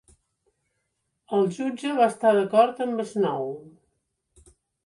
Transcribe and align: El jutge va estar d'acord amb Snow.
El 1.37 1.45
jutge 1.59 1.93
va 2.01 2.09
estar 2.13 2.33
d'acord 2.39 2.83
amb 2.87 3.07
Snow. 3.13 3.47